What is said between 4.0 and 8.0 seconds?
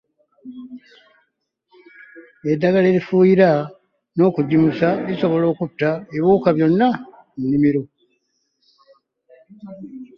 n’okugimusa lisobola okutta ebiwuka byonna mu nnimiro.